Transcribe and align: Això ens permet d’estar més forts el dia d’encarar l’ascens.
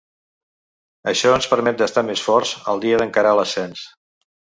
Això 1.11 1.33
ens 1.39 1.47
permet 1.51 1.77
d’estar 1.81 2.03
més 2.07 2.23
forts 2.29 2.55
el 2.73 2.81
dia 2.87 3.03
d’encarar 3.03 3.35
l’ascens. 3.41 3.85